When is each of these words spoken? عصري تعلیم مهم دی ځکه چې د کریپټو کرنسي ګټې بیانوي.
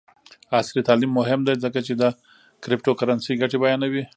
عصري 0.59 0.81
تعلیم 0.87 1.11
مهم 1.19 1.39
دی 1.47 1.53
ځکه 1.63 1.79
چې 1.87 1.93
د 2.01 2.03
کریپټو 2.63 2.97
کرنسي 2.99 3.33
ګټې 3.41 3.57
بیانوي. 3.63 4.03